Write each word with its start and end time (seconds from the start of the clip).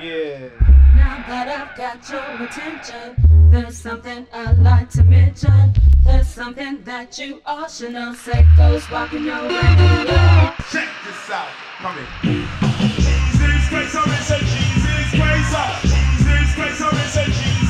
Yeah. 0.00 0.48
Now 0.96 1.22
that 1.28 1.48
I've 1.48 1.76
got 1.76 2.08
your 2.08 2.46
attention, 2.46 3.14
there's 3.50 3.76
something 3.76 4.26
I'd 4.32 4.58
like 4.58 4.88
to 4.90 5.04
mention. 5.04 5.74
There's 6.02 6.28
something 6.28 6.82
that 6.84 7.18
you 7.18 7.42
all 7.44 7.68
should 7.68 7.92
know. 7.92 8.14
Seko's 8.14 8.90
walking 8.90 9.24
your 9.24 9.42
radio. 9.42 10.52
Check 10.72 10.88
this 11.04 11.30
out. 11.30 11.48
Come 11.78 11.98
in. 11.98 12.06
Jesus 12.22 13.68
Christ, 13.68 13.96
I'm 13.96 14.10
in, 14.10 14.22
say 14.22 14.38
Jesus 14.40 15.10
Christ, 15.20 15.54
uh. 15.54 15.80
Jesus 15.82 16.54
Christ, 16.54 16.80
I'm 16.80 16.96
in, 16.96 17.08
say 17.08 17.24
Jesus 17.26 17.61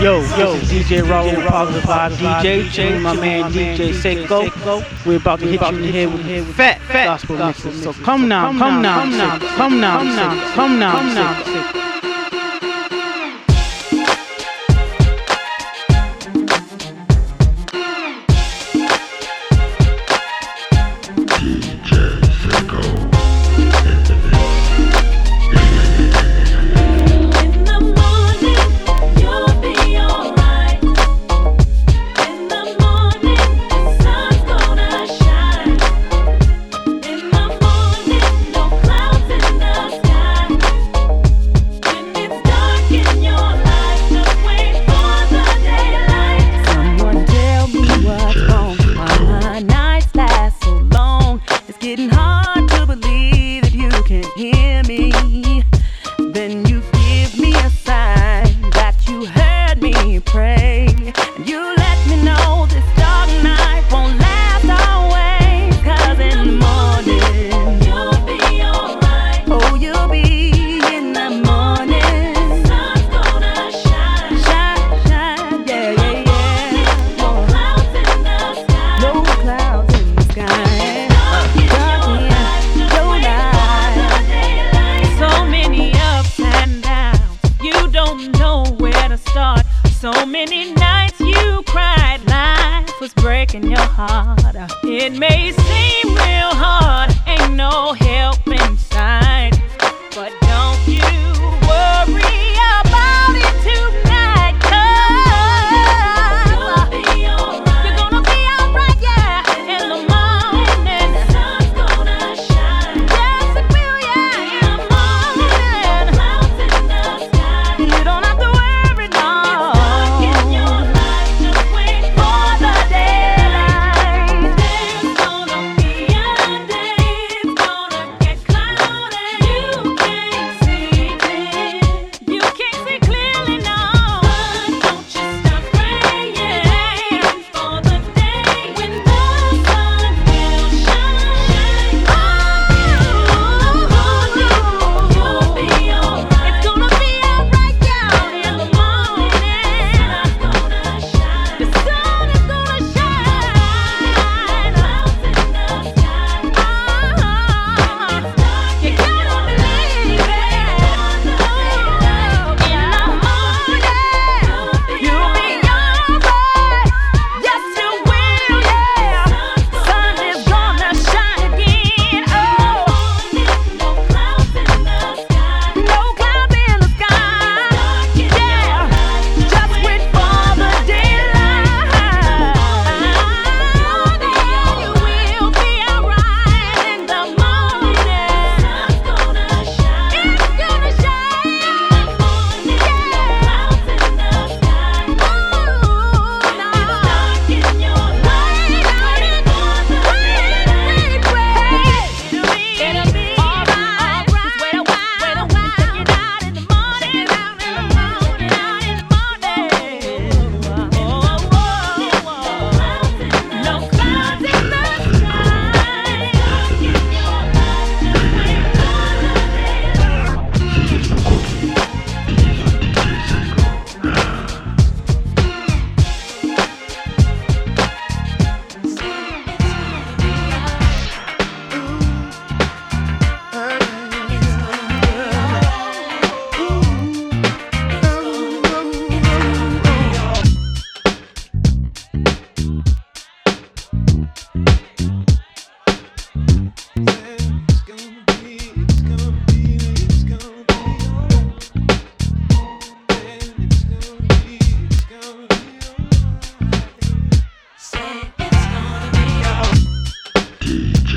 Yo, 0.00 0.20
yo, 0.38 0.54
DJ 0.70 1.02
Raul, 1.02 1.34
Positive 1.48 1.82
Vibe 1.82 2.14
DJ, 2.14 2.70
chilling 2.70 3.02
my 3.02 3.16
man 3.16 3.50
DJ 3.50 3.90
Seko. 3.90 4.46
We're 5.04 5.16
about 5.16 5.40
to 5.40 5.46
hit 5.46 5.60
you 5.60 5.66
in 5.66 5.82
the 5.82 5.90
head 5.90 6.12
with 6.12 6.54
fat, 6.54 6.80
fat 6.82 7.06
gospel 7.06 7.36
mixes. 7.36 7.82
So 7.82 7.92
come 7.92 8.28
now, 8.28 8.52
come 8.56 8.80
now, 8.80 9.00
come 9.00 9.10
now, 9.18 9.38
come 9.56 9.80
now, 9.80 10.54
come 10.54 10.78
now, 10.78 10.94
come 10.94 11.14
now, 11.14 11.87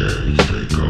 Jerry 0.02 0.32
Baker. 0.32 0.81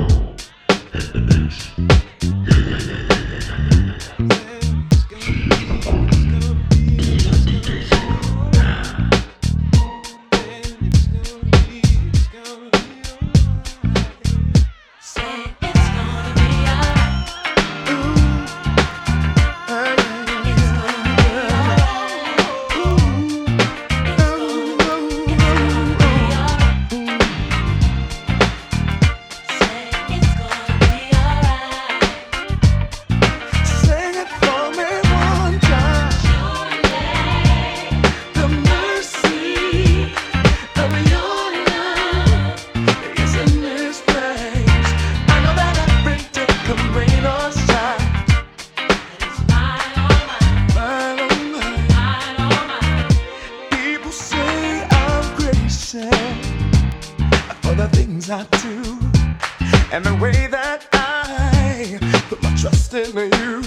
And 59.92 60.06
the 60.06 60.16
way 60.16 60.48
that 60.48 60.88
I 60.94 62.00
put 62.30 62.42
my 62.42 62.56
trust 62.56 62.94
in 62.94 63.14
you. 63.14 63.62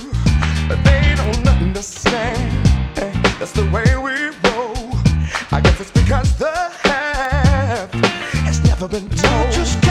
But 0.69 0.83
they 0.83 1.15
don't 1.17 1.47
understand. 1.47 2.67
That's 3.39 3.53
the 3.53 3.69
way 3.71 3.85
we 3.97 4.33
roll. 4.49 4.91
I 5.53 5.61
guess 5.61 5.81
it's 5.81 5.91
because 5.91 6.37
the 6.39 6.55
half 6.83 7.93
has 8.47 8.65
never 8.65 8.89
been 8.89 9.09
told. 9.11 9.84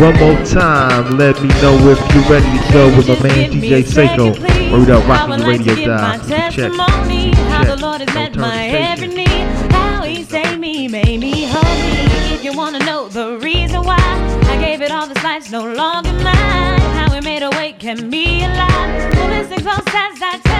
One 0.00 0.16
more 0.18 0.44
time, 0.44 1.16
let 1.16 1.40
me 1.40 1.48
know 1.60 1.78
if 1.88 2.00
you're 2.12 2.24
ready 2.24 2.58
to 2.58 2.72
go 2.72 2.96
with 2.96 3.08
my 3.08 3.14
man 3.22 3.52
DJ 3.52 3.84
Seko. 3.84 4.32
Word 4.72 4.90
up, 4.90 5.06
rocking 5.06 5.38
the 5.38 5.46
radio 5.46 5.74
dial. 5.86 6.18
Check. 6.28 6.52
Check. 6.52 6.72
How 6.72 7.64
the 7.64 7.76
Lord 7.76 8.00
has 8.00 8.12
met 8.14 8.34
my 8.34 8.66
every 8.66 9.06
need. 9.06 9.46
How 9.70 10.02
he 10.02 10.24
saved 10.24 10.58
me, 10.58 10.88
made 10.88 11.20
me 11.20 11.44
holy. 11.46 12.34
If 12.34 12.42
you 12.42 12.52
wanna 12.56 12.80
know 12.80 13.08
the 13.08 13.38
reason 13.38 13.82
why 13.84 14.00
I 14.48 14.56
gave 14.58 14.82
it 14.82 14.90
all, 14.90 15.06
this 15.06 15.22
life's 15.22 15.52
no 15.52 15.62
longer 15.62 16.12
mine. 16.12 16.80
How 16.96 17.12
he 17.14 17.20
made 17.20 17.44
a 17.44 17.50
way, 17.50 17.72
kept 17.78 18.02
me 18.02 18.42
alive. 18.44 19.14
Well, 19.14 19.28
this 19.28 19.52
exalts 19.52 19.94
as 19.94 20.20
I 20.20 20.51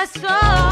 my 0.00 0.06
soul. 0.06 0.69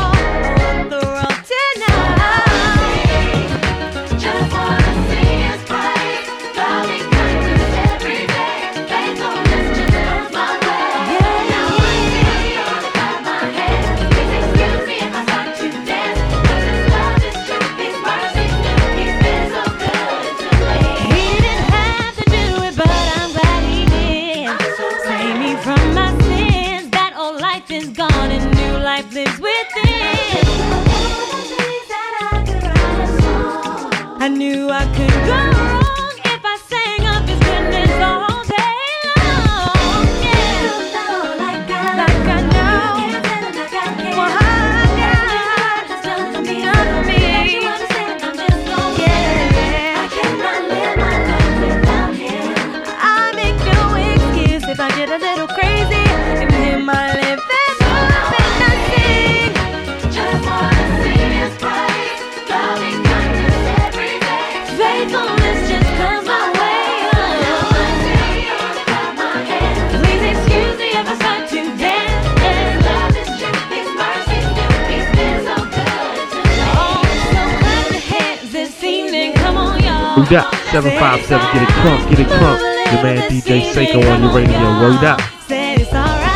Word 80.18 80.32
up, 80.32 80.52
757, 80.72 81.54
get 81.54 81.62
it 81.62 81.68
crunk, 81.78 82.10
get 82.10 82.18
it 82.18 82.26
crunk. 82.26 82.58
Your 82.92 83.02
man 83.04 83.30
DJ 83.30 83.70
Seko 83.70 84.02
on 84.12 84.20
your 84.24 84.34
radio. 84.34 84.58
Word 84.80 85.04
up. 85.04 85.20
Said 85.46 85.78
it's 85.80 85.92
alright. 85.92 86.34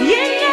Yeah, 0.00 0.40
yeah. 0.40 0.52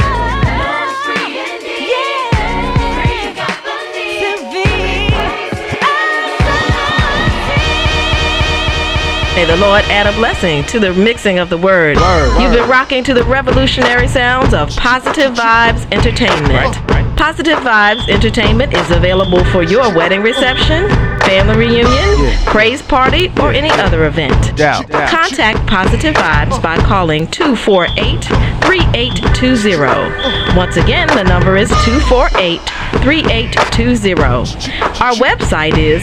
May 9.35 9.45
the 9.45 9.57
Lord 9.57 9.83
add 9.85 10.05
a 10.05 10.11
blessing 10.17 10.63
to 10.65 10.79
the 10.79 10.93
mixing 10.93 11.39
of 11.39 11.49
the 11.49 11.57
word. 11.57 11.97
You've 12.39 12.53
been 12.53 12.69
rocking 12.69 13.03
to 13.05 13.15
the 13.15 13.23
revolutionary 13.23 14.07
sounds 14.07 14.53
of 14.53 14.69
Positive 14.75 15.33
Vibes 15.33 15.91
Entertainment. 15.91 16.75
Positive 17.17 17.57
Vibes 17.59 18.07
Entertainment 18.07 18.73
is 18.73 18.91
available 18.91 19.43
for 19.45 19.63
your 19.63 19.95
wedding 19.95 20.21
reception, 20.21 20.85
family 21.29 21.67
reunion, 21.67 22.33
praise 22.48 22.81
party, 22.81 23.29
or 23.39 23.51
any 23.51 23.69
other 23.69 24.07
event. 24.07 24.57
Doubt. 24.57 24.89
Contact 24.89 25.63
Positive 25.67 26.15
Vibes 26.15 26.59
by 26.59 26.75
calling 26.77 27.27
248 27.27 28.24
3820. 28.65 30.57
Once 30.57 30.77
again, 30.77 31.07
the 31.09 31.24
number 31.24 31.55
is 31.55 31.69
248 31.86 32.59
3820. 33.03 34.74
Our 35.03 35.13
website 35.21 35.77
is 35.77 36.01